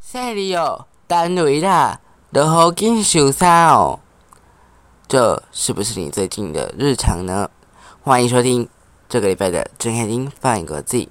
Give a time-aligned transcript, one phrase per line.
[0.00, 2.00] 赛里哦，单位啦，
[2.32, 4.00] 都好紧受伤哦。
[5.06, 7.50] 这是不是你最近的日常呢？
[8.02, 8.68] 欢迎收听
[9.08, 11.06] 这个礼拜的睁开睛放一个字。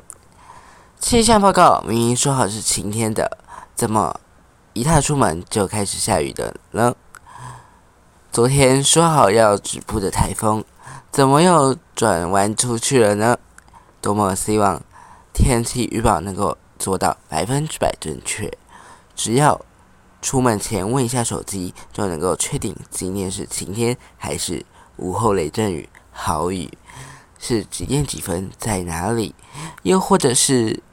[1.00, 3.38] 气象报告明明说好是晴天的，
[3.75, 4.20] 怎么
[4.73, 6.95] 一踏出门就开始下雨的呢？
[8.36, 10.61] 昨天说好要止步的台风，
[11.09, 13.38] 怎么又转弯出去了呢？
[14.02, 14.84] 多么希望
[15.34, 18.52] 天气预报能够做到百分之百准确。
[19.16, 19.62] 只要
[20.21, 24.65] 出门前问一下手机，就能够确定今天是晴天还是
[24.98, 26.70] 午后雷阵雨、豪雨，
[27.40, 29.34] 是几点几分在哪里，
[29.84, 30.84] 又或者是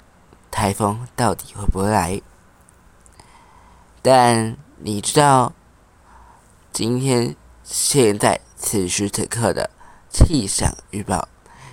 [0.53, 2.23] 台风到底会不会来？
[4.01, 5.53] 但你知道
[6.73, 9.69] 今天现在此时此刻的
[10.09, 11.29] 气象预报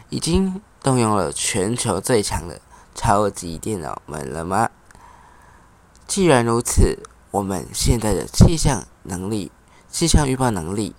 [0.10, 2.60] 已经动用了全球最强的
[2.94, 4.70] 超级电脑们了吗？
[6.06, 7.00] 既然如此，
[7.32, 9.54] 我们现在的气象能力、
[9.90, 10.94] 气象预报能力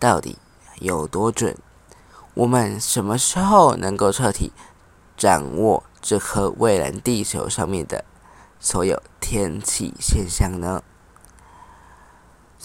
[0.00, 0.36] 到底
[0.80, 1.56] 有多准？
[2.34, 4.50] 我们什么时候能够彻底
[5.16, 8.04] 掌握这颗蔚蓝地球上面的
[8.58, 10.82] 所有天气现象呢？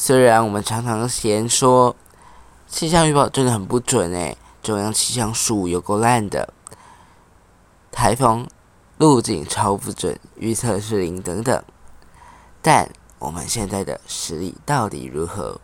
[0.02, 1.94] 虽然我们常常嫌说
[2.70, 6.54] 气象预报真的很不准诶，中央气象署有够烂的，
[7.92, 8.48] 台风
[8.98, 11.62] 路径超不准，预测是零等等。
[12.62, 15.60] 但我们现在的实力到底如何？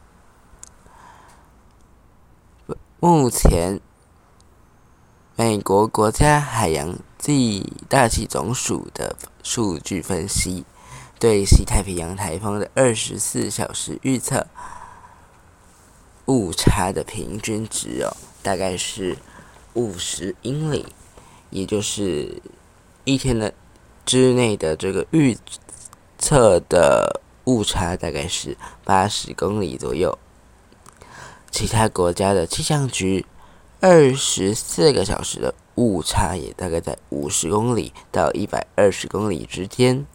[2.99, 3.79] 目前，
[5.37, 10.65] 美国国家海洋暨大气总署的数据分析，
[11.19, 14.47] 对西太平洋台风的二十四小时预测
[16.25, 19.17] 误差的平均值哦，大概是
[19.73, 20.85] 五十英里，
[21.49, 22.41] 也就是
[23.03, 23.53] 一天的
[24.05, 25.37] 之内的这个预。
[26.17, 30.17] 测的误差大概是八十公里左右，
[31.51, 33.25] 其他国家的气象局
[33.81, 40.07] 二十四个小时的误差也大概在五十公里到一百二十公里之间。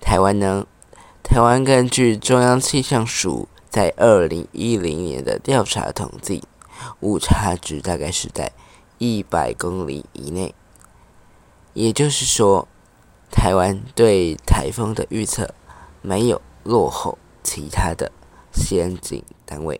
[0.00, 0.66] 台湾呢？
[1.22, 6.42] 台湾根据中央气象署在二零一零年的调查统计，
[7.00, 8.52] 误差值大概是在
[8.98, 10.54] 一百公里以内，
[11.74, 12.66] 也就是说。
[13.30, 15.54] 台湾对台风的预测
[16.00, 18.10] 没有落后其他的
[18.54, 19.78] 先进单位。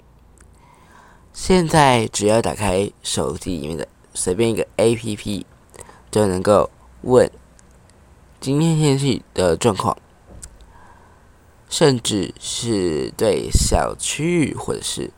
[1.32, 5.44] 现在只要打开手机里面的随便一个 APP，
[6.10, 6.68] 就能够
[7.00, 7.28] 问
[8.38, 9.96] 今天天气的状况，
[11.68, 15.10] 甚至是对小区域或者是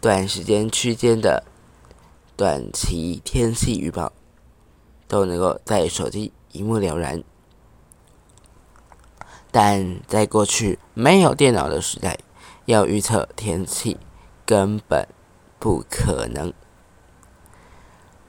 [0.00, 1.44] 短时间区间的
[2.36, 4.12] 短期天气预报，
[5.08, 7.22] 都能够在手机一目了然。
[9.50, 12.18] 但在过去没有电脑的时代，
[12.66, 13.96] 要预测天气
[14.44, 15.06] 根本
[15.58, 16.52] 不可能。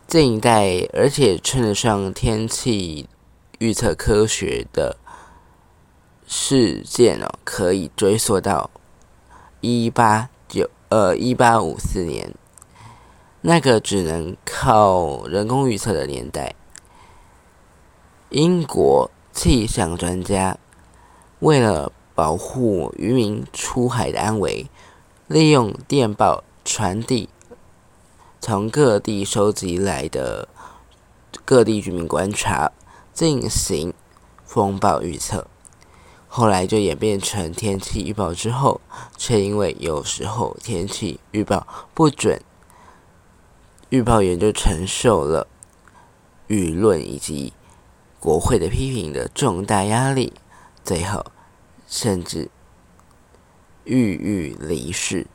[0.08, 3.09] 近代，而且称得上天气
[3.58, 4.97] 预测科学的
[6.28, 8.69] 事件哦，可以追溯到
[9.62, 12.34] 一八九呃一八五四年，
[13.41, 16.56] 那个只能靠人工预测的年代。
[18.30, 20.58] 英国气象专家。
[21.40, 24.68] 为了保护渔民出海的安危，
[25.28, 27.30] 利用电报传递
[28.40, 30.47] 从各地收集来的
[31.44, 32.72] 各地居民观察，
[33.14, 33.94] 进行
[34.46, 35.46] 风暴预测。
[36.38, 38.81] 后来就演变成天气预报之后，
[39.16, 42.41] 却因为有时候天气预报不准，
[43.88, 45.47] 预报员就承受了
[46.50, 47.53] 舆论以及
[48.19, 50.34] 国会的批评的重大压力，
[50.84, 51.25] 最后。
[51.88, 52.50] 甚至
[53.85, 55.28] 郁郁离世。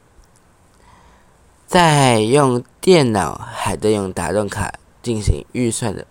[1.67, 6.07] 在用电脑还得用打洞卡进行预算的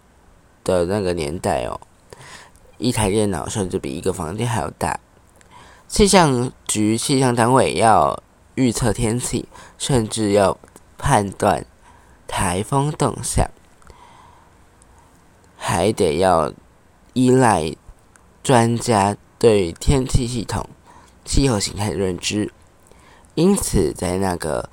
[0.63, 1.79] 的那个年代哦，
[2.79, 4.99] 一台电脑甚至比一个房间还要大。
[5.87, 8.23] 气象局气象单位要
[8.55, 9.47] 预测天气，
[9.77, 10.57] 甚至要
[10.97, 11.63] 判断
[12.27, 13.47] 台风动向，
[15.55, 16.51] 还得要
[17.13, 17.75] 依赖
[18.41, 19.15] 专家。
[19.39, 20.67] 对天气系统、
[21.23, 22.51] 气候形态的认知，
[23.35, 24.69] 因此在那个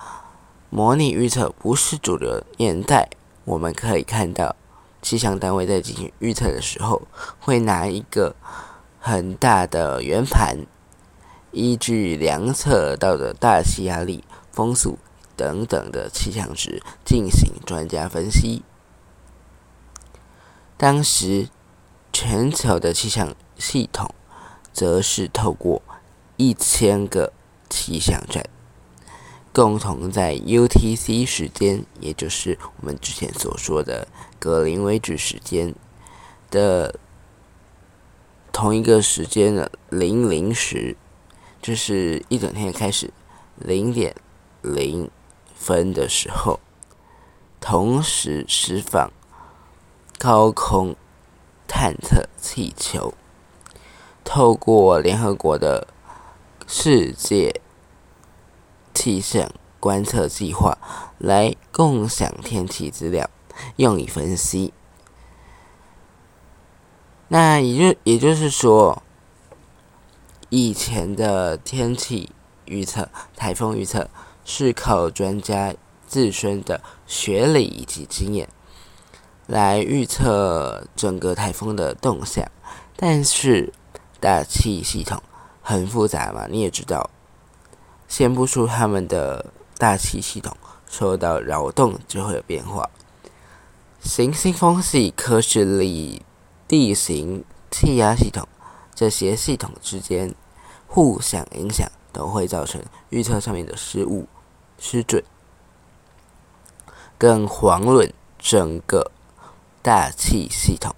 [0.71, 3.09] 模拟预测不是主流年代，
[3.45, 4.57] 我们可以看到
[5.07, 7.03] 气象单位在进行预测的时候，
[7.39, 8.35] 会拿一个
[8.99, 10.67] 很大的圆盘，
[11.53, 14.99] 依据量测到的大气压力、风速
[15.37, 18.65] 等等的气象值进行专家分析。
[20.77, 21.51] 当时，
[22.13, 24.13] 全球的气象系统
[24.73, 25.81] 则是透过
[26.37, 27.33] 一千个
[27.71, 28.45] 气象站，
[29.53, 34.09] 共同在 UTC 时间，也就是我们之前所说的
[34.39, 35.75] 格林威治时间
[36.51, 36.99] 的
[38.53, 40.97] 同一个时间的零零时，
[41.61, 43.13] 就是一整天开始
[43.57, 44.15] 零点
[44.63, 45.11] 零
[45.55, 46.61] 分的时候，
[47.61, 49.13] 同时释放。
[50.19, 50.97] 高空
[51.69, 53.13] 探测气球，
[54.25, 55.87] 透过联合国的
[56.67, 57.61] 世界
[58.95, 60.79] 气象观测计划
[61.19, 63.29] 来共享天气资料，
[63.77, 64.73] 用以分析。
[67.29, 69.03] 那也就也就是说，
[70.49, 72.31] 以前的天气
[72.67, 74.09] 预测、台风预测
[74.45, 75.75] 是靠专家
[76.07, 78.49] 自身的学历以及经验。
[79.49, 82.45] 来预测整个台风的动向，
[82.97, 83.73] 但是
[84.19, 85.23] 大气系统
[85.63, 87.09] 很复杂嘛，你也知道，
[88.09, 90.57] 先不说他们的大气系统
[90.89, 92.91] 受到扰动就会有变化，
[94.07, 96.23] 行星风系、科学里
[96.69, 98.47] 地形、气压系统
[98.95, 100.33] 这些系统之间
[100.87, 102.81] 互相影响，都会造成
[103.11, 104.29] 预测上面的失误、
[104.79, 105.25] 失准，
[107.19, 109.11] 更遑论整个。
[109.83, 110.93] 大气系统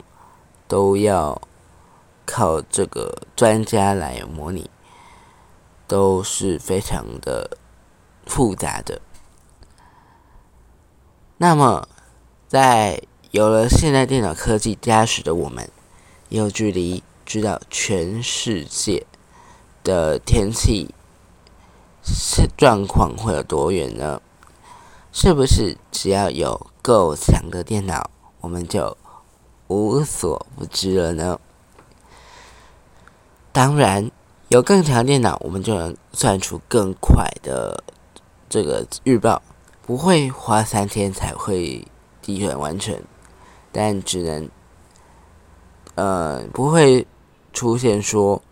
[0.66, 1.43] 都要
[2.25, 4.70] 靠这个专家来模拟，
[5.87, 7.58] 都是非常的
[8.25, 9.02] 复杂的。
[11.37, 11.87] 那么，
[12.49, 15.71] 在有了现代电脑科技加持的我们，
[16.31, 19.06] 有距离知道全世界
[19.85, 20.95] 的天气
[22.56, 24.23] 状况会有多远呢？
[25.12, 28.11] 是不是只要有够强的电脑？
[28.41, 28.97] 我们就
[29.67, 31.39] 无所不知了呢。
[33.53, 34.11] 当然，
[34.49, 37.85] 有更强电脑，我们就能算出更快的
[38.49, 39.43] 这个预报，
[39.83, 41.87] 不会花三天才会
[42.29, 42.95] 计算完成，
[43.73, 44.51] 但只能
[45.95, 47.07] 呃不会
[47.55, 48.43] 出现说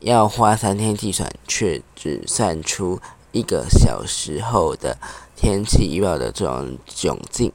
[0.00, 3.00] 要花三天计算，却只算出
[3.32, 4.98] 一个小时后的
[5.34, 7.50] 天气预报的这种窘境。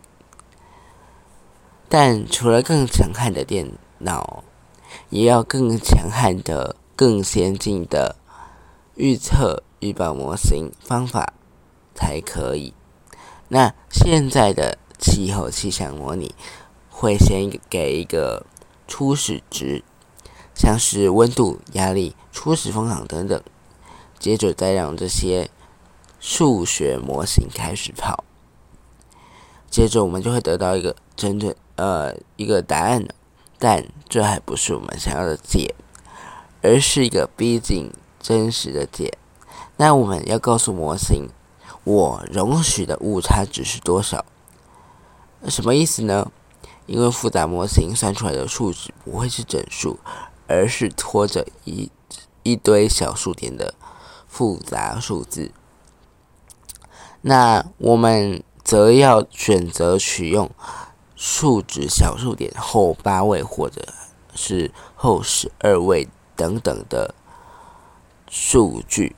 [1.88, 4.44] 但除了更强悍的电脑，
[5.10, 8.16] 也要更强悍的、更先进的
[8.96, 11.34] 预测预报模型方法
[11.94, 12.74] 才可以。
[13.48, 16.34] 那现在的气候气象模拟
[16.90, 18.48] 会先给一个
[18.88, 19.84] 初始值，
[20.56, 23.40] 像是温度、压力、初始风场等等，
[24.18, 25.52] 接着再让这些
[26.20, 28.24] 数学模型开始跑，
[29.70, 31.54] 接着我们就会得到一个真正。
[31.76, 33.06] 呃，一个答案
[33.60, 35.76] 但这还不是我们想要的解，
[36.64, 39.18] 而是一个逼近真实的解。
[39.78, 41.28] 那我们要告诉模型，
[41.84, 44.26] 我容许的误差值是多少？
[45.50, 46.32] 什么意思呢？
[46.86, 50.00] 因为复杂模型算出来的数值不会是整数，
[50.48, 51.92] 而是拖着一
[52.44, 53.74] 一堆小数点的
[54.28, 55.52] 复杂数字。
[57.22, 60.50] 那我们则要选择取用。
[61.18, 63.88] 数值小数点后八位，或者
[64.36, 67.16] 是后十二位等等的
[68.30, 69.16] 数据，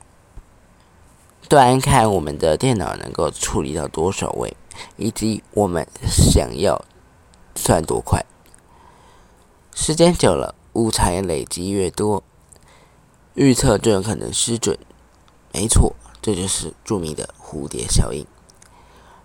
[1.48, 4.56] 端看我们的电脑能够处理到多少位，
[4.96, 6.84] 以及我们想要
[7.54, 8.24] 算多快。
[9.74, 12.22] 时间久了，误差累积越多，
[13.34, 14.78] 预测就有可能失准。
[15.52, 18.26] 没错，这就是著名的蝴蝶效应。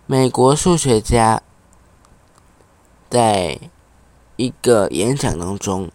[0.06, 1.42] 美国数学家。
[3.10, 3.60] 在
[4.38, 5.92] 一个演讲当中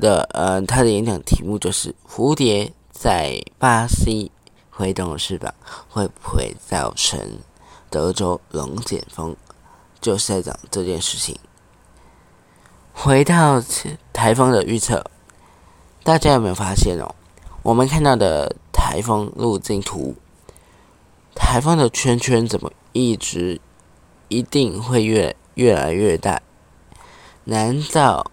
[0.00, 4.31] 的呃，他的演讲题目就是蝴蝶在巴西
[4.72, 5.54] 挥动翅膀
[5.88, 7.38] 会不会造成
[7.88, 9.36] 德州龙卷风？
[10.00, 11.38] 就是在讲这件事情。
[12.92, 13.62] 回到
[14.12, 15.04] 台风的预测，
[16.02, 17.14] 大家有没有发现哦？
[17.62, 20.16] 我们看到的台风路径图，
[21.34, 23.60] 台风的圈圈怎么一直？
[24.28, 26.40] 一定会越越来越大。
[27.44, 28.30] 难道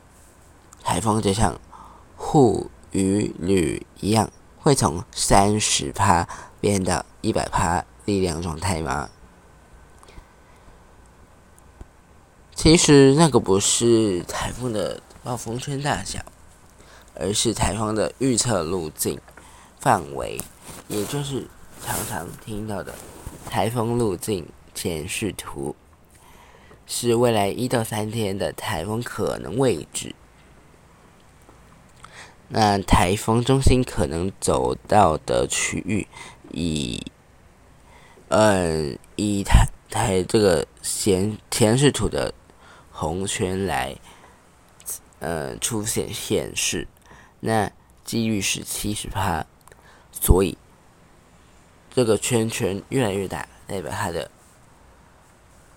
[0.81, 1.59] 台风就像
[2.15, 6.27] 护与铝一样，会从三十帕
[6.59, 9.09] 变到一百帕力量状态吗？
[12.53, 16.19] 其实那个不是台风的暴风圈大小，
[17.15, 19.17] 而是台风的预测路径
[19.79, 20.41] 范围，
[20.89, 21.47] 也就是
[21.81, 22.93] 常常听到的
[23.49, 25.73] 台风路径显示图，
[26.85, 30.13] 是未来一到三天的台风可能位置。
[32.51, 36.07] 那台风中心可能走到的区域，
[36.51, 36.99] 以，
[38.29, 42.33] 嗯，以台台这个显显示图的
[42.91, 43.95] 红圈来，
[45.19, 46.87] 呃，出现显示，
[47.41, 47.71] 那
[48.03, 49.45] 几率是七十趴，
[50.11, 50.57] 所以
[51.93, 54.31] 这个圈圈越来越大，代表它的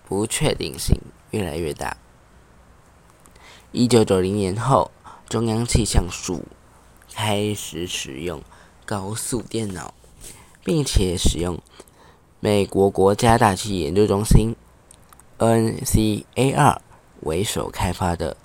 [0.09, 0.99] 不确定性
[1.33, 1.99] 越来越大。
[3.73, 4.91] 一九九零年后，
[5.29, 6.47] 中央气象署。
[7.15, 8.43] 开始使用
[8.85, 9.93] 高速电脑，
[10.65, 11.59] 并且使用
[12.41, 14.57] 美国国家大气研究中心
[15.39, 16.79] （NCAR）
[17.21, 18.37] 为首开发的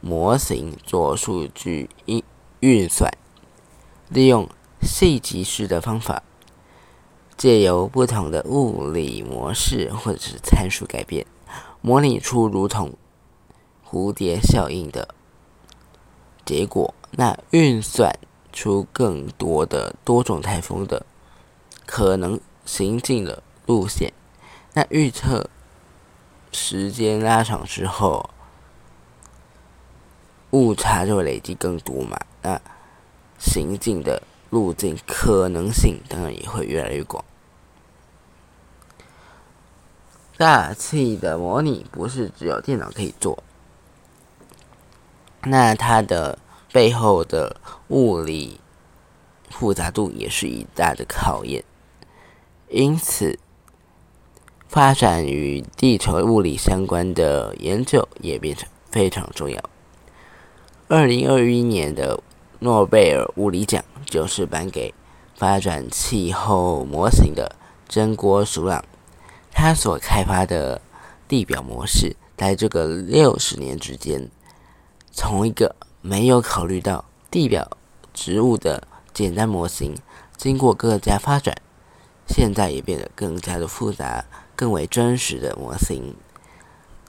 [0.00, 2.22] 模型做数据运
[2.60, 3.12] 运算，
[4.08, 4.48] 利用
[4.80, 6.22] 细级式的方法，
[7.36, 11.26] 借由不同的物理模式或者是参数改变，
[11.80, 12.94] 模拟出如同
[13.84, 15.14] 蝴蝶效应的
[16.44, 16.94] 结果。
[17.18, 18.14] 那运算
[18.52, 21.06] 出更多的多种台风的
[21.86, 24.12] 可能行进的路线，
[24.74, 25.48] 那预测
[26.52, 28.28] 时间拉长之后，
[30.50, 32.18] 误差就会累积更多嘛？
[32.42, 32.60] 那
[33.38, 37.24] 行进的路径可能性当然也会越来越广。
[40.36, 43.42] 大气的模拟不是只有电脑可以做，
[45.44, 46.38] 那它的。
[46.76, 47.56] 背后的
[47.88, 48.60] 物理
[49.48, 51.64] 复杂度也是一大的考验，
[52.68, 53.38] 因此
[54.68, 59.58] 发展与地球物理相关的研究也变成非常重要。
[60.86, 62.22] 二零二一年的
[62.58, 64.92] 诺贝尔物理奖就是颁给
[65.34, 67.56] 发展气候模型的
[67.88, 68.84] 真锅鼠朗，
[69.50, 70.82] 他所开发的
[71.26, 74.30] 地表模式，在这个六十年之间，
[75.10, 75.74] 从一个
[76.06, 77.68] 没有考虑到地表
[78.14, 79.96] 植物的简单模型，
[80.36, 81.60] 经过各家发展，
[82.28, 86.14] 现在也变得更加的复杂、更为真实的模型。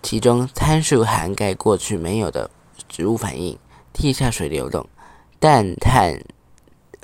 [0.02, 2.50] 其中参数涵盖过去没有的
[2.90, 3.60] 植物反应、
[3.94, 4.90] 地下水流动、
[5.40, 6.20] 氮碳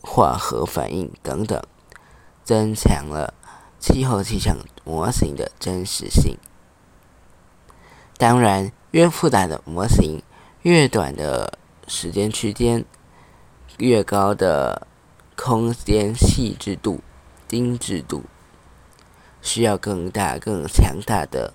[0.01, 1.61] 化合反应等等，
[2.43, 3.35] 增强了
[3.79, 6.37] 气候气象模型的真实性。
[8.17, 10.23] 当然，越复杂的模型，
[10.63, 11.59] 越短的。
[11.87, 12.85] 时间区间
[13.77, 14.87] 越高的
[15.35, 17.01] 空间细致度、
[17.47, 18.23] 精致度，
[19.41, 21.53] 需要更大、更强大的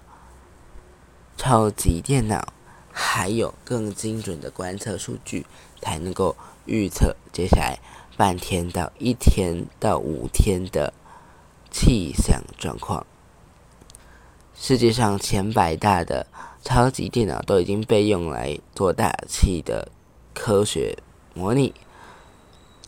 [1.36, 2.52] 超级电脑，
[2.92, 5.46] 还有更精准的观测数据，
[5.80, 7.78] 才能够预测接下来
[8.16, 10.92] 半天到一天到五天的
[11.70, 13.06] 气象状况。
[14.54, 16.26] 世界上前百大的
[16.62, 19.88] 超级电脑都已经被用来做大气的。
[20.38, 20.96] 科学
[21.34, 21.74] 模拟，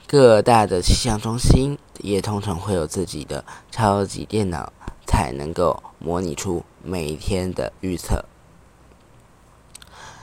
[0.06, 4.72] 各大的气象中心也通常会有自己的超级电脑，
[5.04, 8.24] 才能够模拟出每天的预测。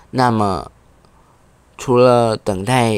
[0.09, 0.71] 那么，
[1.77, 2.95] 除了等待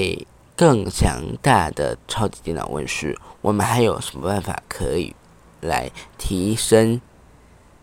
[0.55, 5.15] 更强大的超级电脑问世，我们还有什么办法可以
[5.59, 7.01] 来提升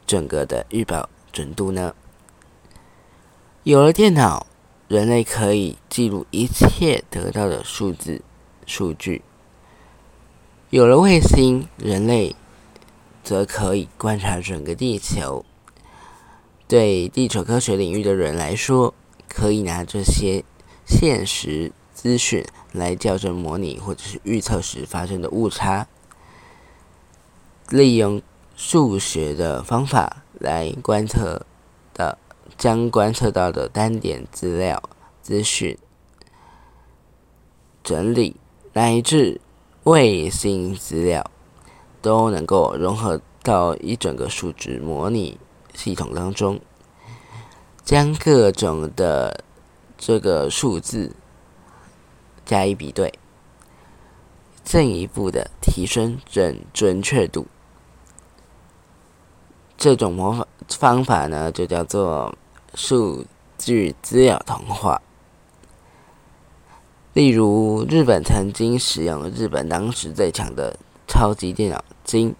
[0.06, 1.92] 整个的预报准度呢？
[3.64, 4.46] 有了电脑。
[4.88, 8.22] 人类可以记录一切得到的数字
[8.66, 9.22] 数据。
[10.70, 12.36] 有了卫星，人类
[13.24, 15.44] 则可以观察整个地球。
[16.68, 18.94] 对地球科学领域的人来说，
[19.28, 20.44] 可以拿这些
[20.84, 25.88] 现实资讯来校正模拟或者是预测时发生的误差，
[27.70, 28.22] 利用
[28.54, 31.44] 数学的方法来观测
[31.92, 32.18] 的。
[32.56, 34.82] 将观测到的单点资料、
[35.22, 35.76] 资讯
[37.82, 38.36] 整理，
[38.72, 39.40] 乃至
[39.84, 41.30] 卫星资料，
[42.02, 45.38] 都能够融合到一整个数值模拟
[45.74, 46.60] 系统当中，
[47.84, 49.44] 将各种的
[49.96, 51.14] 这个数字
[52.44, 53.12] 加以比对，
[54.64, 57.46] 进一步的提升准准确度。
[59.76, 62.34] 这种模方法呢，就叫做。
[62.74, 63.24] 数
[63.56, 65.00] 据资料同化，
[67.14, 70.78] 例如日本曾经使用日本当时最强的
[71.08, 72.34] 超级电脑金，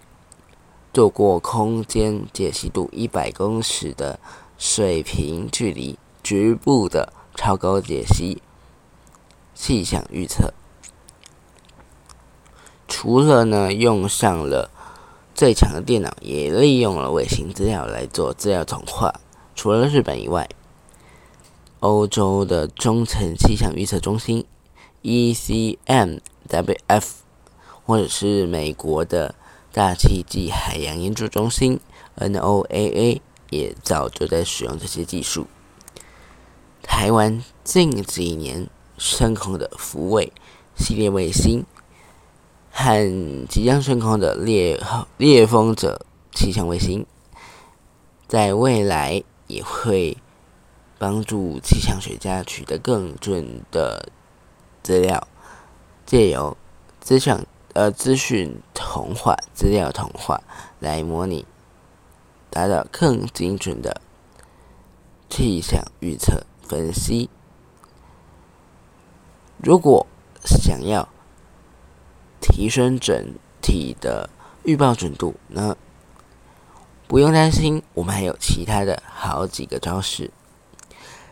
[0.93, 4.19] 做过空间解析度一百公尺的
[4.59, 8.39] 水平距离局部的超高解析
[9.55, 10.53] 气象预测。
[12.87, 14.69] 除了呢用上了
[15.37, 19.21] 最强的电脑也利用了卫星资料来做资料同化。
[19.55, 20.49] 除了日本以外，
[21.79, 24.43] 欧洲的中层气象预测中心
[25.03, 26.17] （ECMWF）
[27.85, 29.35] 或者是美国的
[29.71, 31.79] 大气及海洋研究中心
[32.17, 35.45] （NOAA） 也早就在使用这些技术。
[36.81, 38.67] 台湾近几年
[38.97, 40.33] 升空的福卫
[40.75, 41.63] 系列卫星
[42.79, 44.79] 和即将升空的烈
[45.17, 47.07] 烈风者气象卫星，
[48.27, 50.15] 在未来也会
[50.99, 54.09] 帮助气象学家取得更准的
[54.83, 55.27] 资料，
[56.05, 56.55] 借由
[56.99, 57.35] 资讯
[57.73, 60.43] 呃资讯同化、资料同化
[60.79, 61.47] 来模拟，
[62.51, 63.99] 达到更精准的
[65.27, 66.43] 气象预测。
[66.61, 67.29] 分析，
[69.63, 70.05] 如果
[70.43, 71.07] 想要
[72.41, 74.29] 提升整体的
[74.63, 75.75] 预报准度，那
[77.07, 80.31] 不用担心，我们还有其他的好几个招式。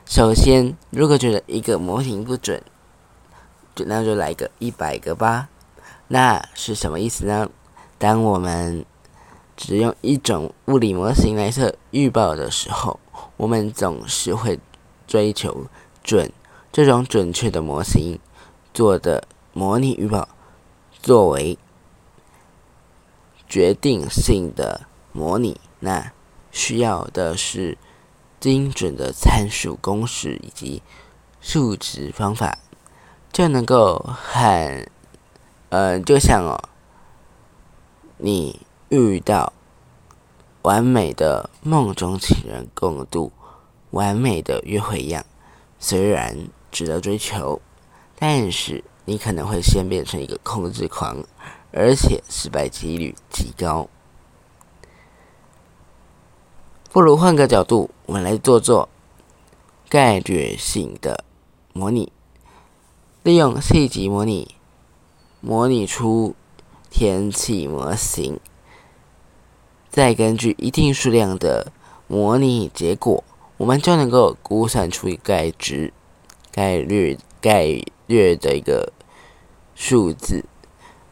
[0.06, 2.62] 首先，如果觉得一个模型不准，
[3.76, 5.50] 就那就来个一百个吧。
[6.08, 7.50] 那是什么意思呢？
[7.98, 8.86] 当我们
[9.58, 13.00] 只用一种物理模型来测预报的时候，
[13.38, 14.60] 我们总是会。
[15.08, 15.68] 追求
[16.04, 16.32] 准，
[16.72, 18.18] 这种准确的模型
[18.74, 20.28] 做的模拟预报，
[21.06, 21.56] 作为
[23.48, 26.12] 决定性的模拟，那
[26.52, 27.78] 需要的是
[28.40, 30.82] 精准的参数公式以及
[31.40, 32.58] 数值方法，
[33.32, 34.90] 就能够很
[35.70, 36.70] 呃，就像哦，
[38.18, 39.54] 你遇到
[40.64, 43.32] 完美的梦中情人共度。
[43.92, 45.24] 完美的约会一样，
[45.78, 47.62] 虽然值得追求，
[48.18, 51.24] 但是你可能会先变成一个控制狂，
[51.72, 53.88] 而且失败几率极高。
[56.92, 58.90] 不如换个角度，我们来做做
[59.90, 61.24] 概率性的
[61.74, 62.12] 模拟，
[63.22, 64.56] 利用细级模拟
[65.42, 66.36] 模拟出
[66.90, 68.40] 天气模型，
[69.90, 71.72] 再根据一定数量的
[72.08, 73.24] 模拟结果。
[73.58, 75.94] 我们就能够估算出一个概值、
[76.52, 78.92] 概率、概率的一个
[79.76, 80.46] 数字，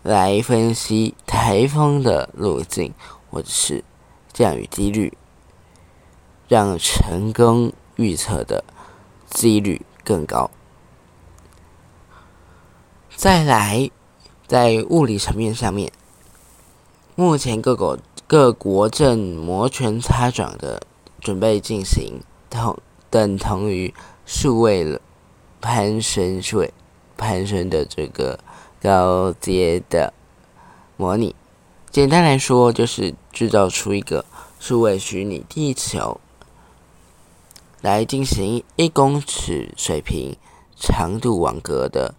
[0.02, 2.94] 来分析台风的路径
[3.30, 3.84] 或者是
[4.34, 5.16] 降雨几率，
[6.48, 8.64] 让成功预测的
[9.30, 10.50] 几率更高。
[13.16, 13.92] 再来，
[14.48, 15.92] 在物理层面上面，
[17.16, 20.82] 目前各国各国正摩拳擦掌的
[21.20, 22.22] 准备进行。
[22.50, 22.78] 同
[23.10, 23.92] 等同于
[24.28, 25.02] 数位
[25.60, 26.72] 攀升、数位
[27.18, 28.40] 攀升的这个
[28.84, 30.14] 高阶的
[30.98, 31.34] 模拟。
[31.90, 34.26] 简单来说，就是制造出一个
[34.60, 36.20] 数位虚拟地球，
[37.80, 40.36] 来进行一公尺水平
[40.76, 42.14] 长度网格的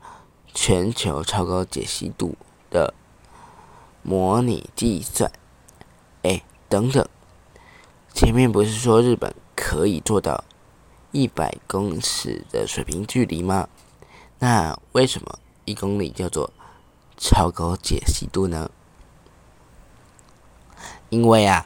[0.55, 2.35] 全球超高解析度
[2.71, 2.95] 的
[4.03, 5.31] 模拟计算。
[6.23, 7.07] 哎，等等，
[8.15, 9.35] 前面不是说日本？
[9.57, 10.45] 可以做到
[11.13, 13.69] 一百公尺的水平距离吗？
[14.41, 16.51] 那为什么一公里叫做
[17.27, 18.71] 超高解析度呢？
[21.09, 21.65] 因为啊，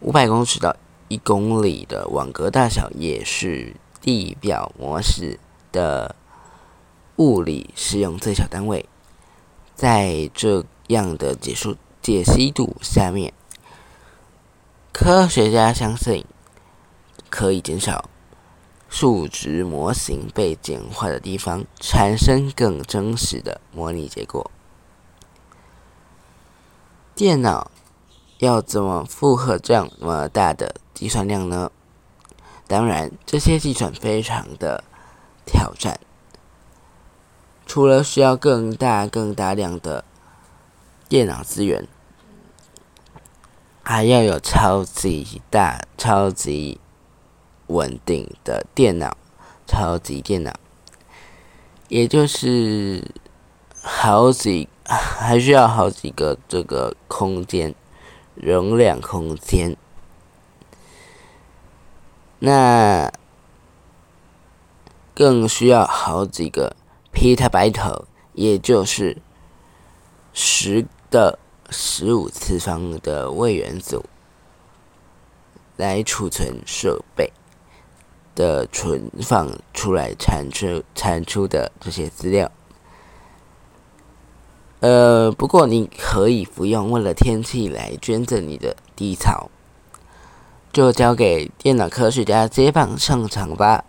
[0.00, 0.74] 五百公尺到
[1.06, 5.38] 一公里的网格大小也是地表模式
[5.70, 6.16] 的
[7.18, 8.88] 物理适用最小单位，
[9.76, 13.32] 在这样的解数解析度下面，
[14.92, 16.26] 科学家相信。
[17.28, 18.08] 可以减少
[18.88, 24.50] 数值模型被简化的地方，产生更真实的模拟结果。
[27.16, 27.70] 电脑
[28.38, 31.72] 要怎么负荷这么大的计算量呢？
[32.68, 34.84] 当然，这些计算非常的
[35.46, 35.98] 挑战。
[37.64, 40.04] 除了需要更大、更大量的
[41.08, 41.88] 电脑资源，
[43.82, 46.78] 还要有超级大、超级。
[47.68, 49.16] 稳定的电脑，
[49.66, 50.54] 超级电脑，
[51.88, 53.10] 也就是
[53.82, 57.74] 好几，还需要好几个这个空间
[58.34, 59.76] 容量空间。
[62.38, 63.12] 那
[65.14, 66.76] 更需要好几个
[67.12, 69.16] petabyte，也就是
[70.32, 71.38] 十的
[71.70, 74.04] 十五次方的位元组
[75.76, 77.32] 来储存设备。
[78.34, 82.52] 的存放出来产出产出的这些资料，
[84.80, 89.50] 呃，不过你可以不用为了天气来捐赠你的低潮，
[90.70, 93.84] 就交给电脑科学家接棒上场吧。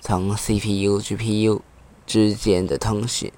[0.00, 1.60] 从 CPU、GPU
[2.06, 3.32] 之间的通讯，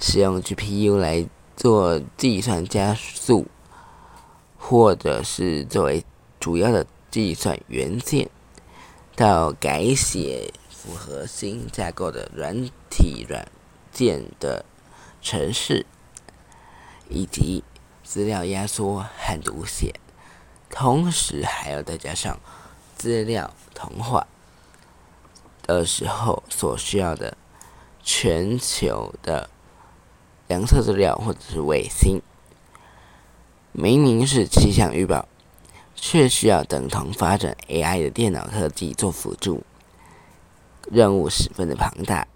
[0.00, 1.24] 使用 GPU 来
[1.56, 3.46] 做计算加速，
[4.58, 6.04] 或者是作为
[6.40, 8.28] 主要的计算元件，
[9.14, 13.46] 到改写符合新架构的软体软
[13.92, 14.64] 件的。
[15.20, 15.86] 城市，
[17.08, 17.62] 以及
[18.02, 19.94] 资料压缩和读写，
[20.68, 22.38] 同时还要再加上
[22.96, 24.26] 资料同化
[25.62, 27.36] 的时候所需要的
[28.02, 29.48] 全球的
[30.48, 32.20] 量测资料或者是卫星。
[33.72, 35.28] 明明是气象预报，
[35.94, 39.62] 却需要等同发展 AI 的电脑科技做辅助，
[40.90, 42.26] 任务十分的庞大。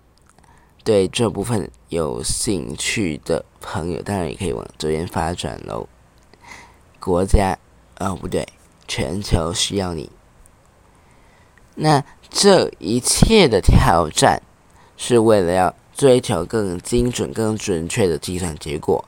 [0.84, 5.88] 对这部分有兴趣的朋友，当然也可以往这边发展喽。
[7.00, 7.58] 国家，
[7.98, 8.46] 哦不对，
[8.86, 10.10] 全球需要你。
[11.76, 14.42] 那这一切的挑战，
[14.98, 19.02] 是为了要追求更精准、更准确的计算结果，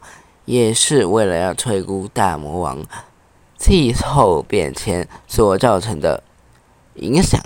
[0.47, 2.83] 也是为了要推估大魔王
[3.59, 6.23] 气候变迁所造成的
[6.95, 7.39] 影响，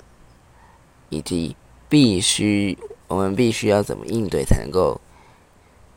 [1.09, 1.57] 以及
[1.89, 2.77] 必须。
[3.11, 5.01] 我们必须要怎么应对才能够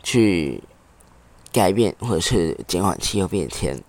[0.03, 0.61] 去
[1.53, 3.81] 改变或者是减缓气候变迁？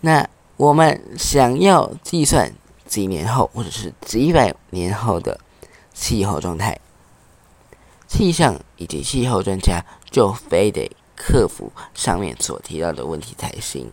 [0.00, 2.52] 那我们想要计算
[2.84, 5.38] 几年后或者是几百年后的
[5.92, 6.76] 气候状态，
[8.08, 9.80] 气象以及气候专家
[10.10, 13.92] 就非得克服上面所提到的问题才行。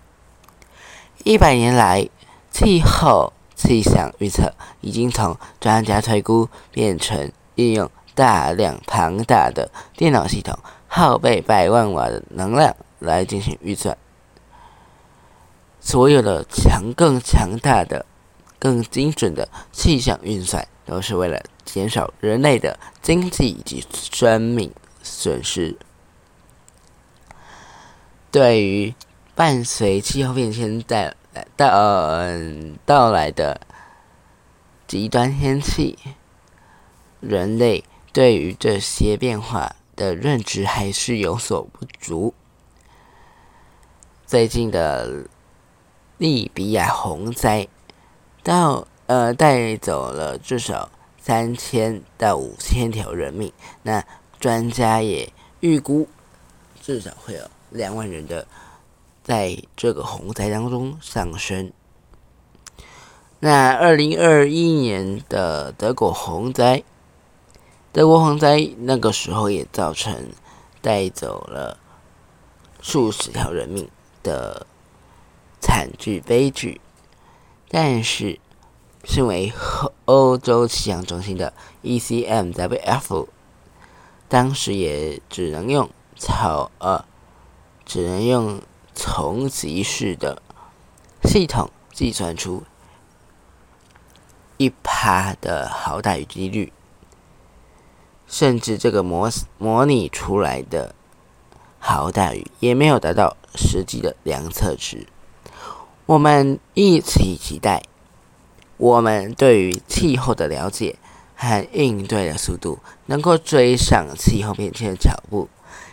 [1.23, 2.09] 一百年来，
[2.49, 7.31] 气候气象预测已经从专家推估变成。
[7.61, 13.95] 利用大量庞大的电脑系统，耗费百万瓦的能量来进行运算。
[15.79, 18.05] 所有的强、更强大的、
[18.57, 24.71] 更精准的气象运算，都是为了减少人类的经济以及生命
[25.03, 25.77] 损失。
[28.31, 28.95] 对于
[29.35, 31.69] 伴随气候变迁带来到
[32.85, 33.61] 到来的
[34.87, 35.97] 极端天气。
[37.21, 42.33] 人类对于这些变化的认知还是有所不足。
[44.25, 45.27] 最近的
[46.17, 47.67] 利比亚洪灾，
[48.43, 53.53] 到呃带走了至少三千到五千条人命。
[53.83, 54.03] 那
[54.39, 56.07] 专家也预估，
[56.81, 58.47] 至少会有两万人的
[59.23, 61.71] 在这个洪灾当中丧生。
[63.39, 66.83] 那二零二一年的德国洪灾。
[67.93, 70.31] 德国蝗灾那个时候也造成
[70.81, 71.77] 带走了
[72.81, 73.89] 数十条人命
[74.23, 74.65] 的
[75.59, 76.79] 惨剧悲剧，
[77.67, 78.39] 但是
[79.03, 79.51] 身为
[80.05, 83.27] 欧洲气象中心的 ECMWF，
[84.29, 87.03] 当时也只能用草呃，
[87.85, 88.61] 只能用
[88.95, 90.41] 从级式的
[91.23, 92.63] 系统计算出
[94.55, 96.71] 一趴的好大雨几率。
[98.31, 100.95] 甚至这个模模拟出来的
[101.79, 105.05] 好大雨也没有达到实际的量测值。
[106.05, 107.83] 我们一起期待，
[108.77, 110.95] 我们对于气候的了解
[111.35, 115.49] 和应对的速度能够追上气候变迁的脚步，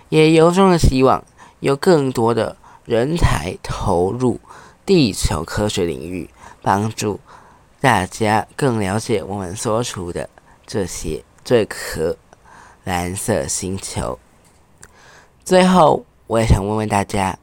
[0.08, 1.24] 也由衷的希望
[1.58, 4.38] 有更多的人才投入
[4.86, 6.30] 地球科学领域，
[6.62, 7.18] 帮助
[7.80, 10.30] 大家更了解我们所处的
[10.64, 12.16] 这些这可。
[12.88, 14.18] 蓝色星球。
[15.44, 17.38] 最后，我也想问问大家，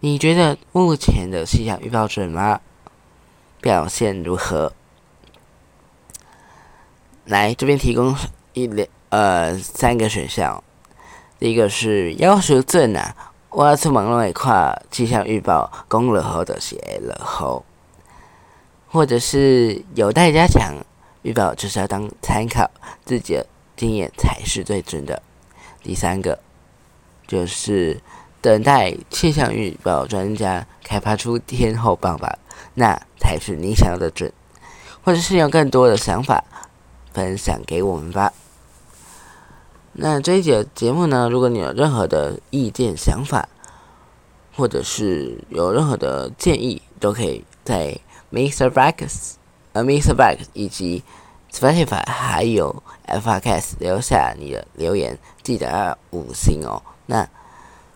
[0.00, 2.62] 你觉得目前的气象预报准吗？
[3.60, 4.72] 表现如何？
[7.26, 8.16] 来，这边提供
[8.54, 10.64] 一两呃三个选项。
[11.38, 13.14] 第一个是要求证啊，
[13.50, 17.62] 我要出门弄一块气象预报公了后的写了后，
[18.88, 20.74] 或者是有待加强，
[21.20, 22.70] 预报就是要当参考
[23.04, 23.44] 自己。
[23.76, 25.22] 经验才是最准的。
[25.82, 26.38] 第三个
[27.26, 28.00] 就是
[28.40, 32.38] 等待气象预报专家开发出天后棒棒，
[32.74, 34.32] 那才是你想要的准。
[35.04, 36.42] 或者是有更多的想法
[37.12, 38.32] 分享给我们吧。
[39.92, 43.48] 那这一节节目呢，如果你有任何的意见、想法，
[44.56, 47.96] 或者是有任何的建议，都可以在
[48.32, 48.68] Mr.
[48.68, 49.34] Bax、
[49.72, 50.14] 呃 Mr.
[50.14, 51.04] Bax 以及
[51.52, 56.82] Spotify 还有 f r c a s 留下你的留言，记得要五星哦。
[57.06, 57.28] 那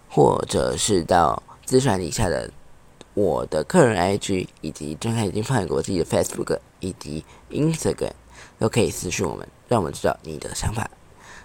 [0.08, 2.50] 或者是到资传底下的
[3.14, 8.12] 我的个人 IG 以及睁开眼睛放眼国际的 Facebook 以及 Instagram
[8.58, 10.88] 都可以私讯我们，让我们知道你的想法。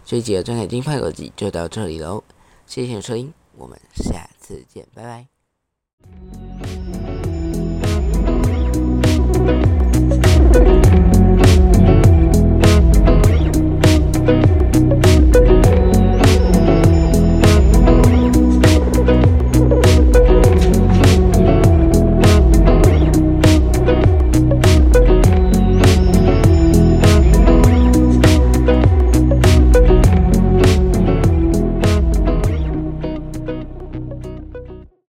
[0.05, 2.23] 这一集的睁开眼睛放眼国际就到这里喽，
[2.67, 6.94] 谢谢收听，我们下次见，拜拜。